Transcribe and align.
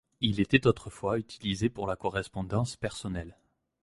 Il 0.19 0.39
était 0.39 0.65
autrefois 0.65 1.19
utilisé 1.19 1.69
pour 1.69 1.85
la 1.85 1.95
correspondance 1.95 2.75
personnelle. 2.75 3.37